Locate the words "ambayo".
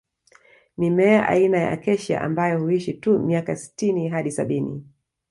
2.21-2.59